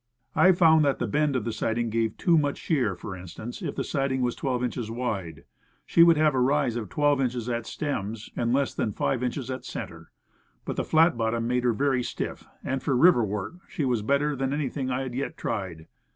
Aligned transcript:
I 0.35 0.51
found 0.51 0.83
that 0.83 0.97
the 0.97 1.05
bend 1.05 1.35
of 1.35 1.45
the 1.45 1.51
siding 1.53 1.91
gave 1.91 2.17
too 2.17 2.35
much 2.35 2.57
shear; 2.57 2.95
for 2.95 3.15
instance, 3.15 3.61
if 3.61 3.75
the 3.75 3.83
siding 3.83 4.21
was 4.23 4.33
12 4.33 4.63
inches 4.63 4.89
wide, 4.89 5.43
she 5.85 6.01
would 6.01 6.17
have 6.17 6.33
a 6.33 6.39
rise 6.39 6.75
of 6.75 6.89
12, 6.89 7.21
inches 7.21 7.47
at 7.47 7.67
stems 7.67 8.31
and 8.35 8.51
less 8.51 8.73
than 8.73 8.93
5 8.93 9.21
inches 9.21 9.51
at 9.51 9.63
center. 9.63 10.09
But 10.65 10.75
the 10.77 10.83
flat 10.83 11.17
bottom 11.17 11.47
made 11.47 11.65
her 11.65 11.73
very 11.73 12.01
stiff, 12.01 12.47
and 12.63 12.81
for 12.81 12.97
river 12.97 13.23
work 13.23 13.57
she 13.69 13.85
was 13.85 14.01
better 14.01 14.35
than 14.35 14.53
anything 14.53 14.89
I 14.89 15.03
had 15.03 15.13
yet 15.13 15.37
tried. 15.37 15.85